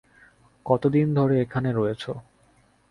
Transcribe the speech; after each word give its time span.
কতদিন 0.65 1.07
ধরে 1.13 1.35
এখানে 1.41 1.69
রয়েছো? 1.71 2.11